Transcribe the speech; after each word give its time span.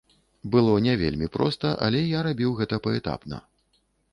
Было 0.55 0.71
не 0.85 0.95
вельмі 1.01 1.27
проста, 1.35 1.73
але 1.89 2.01
я 2.17 2.25
рабіў 2.31 2.57
гэта 2.63 2.75
паэтапна. 2.89 3.37